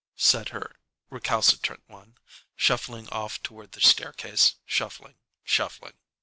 said 0.17 0.49
her 0.49 0.77
recalcitrant 1.11 1.83
one, 1.85 2.17
shuffling 2.55 3.07
off 3.09 3.39
toward 3.43 3.73
the 3.73 3.81
staircase, 3.81 4.55
shuffling, 4.65 5.19
shuffling. 5.43 5.93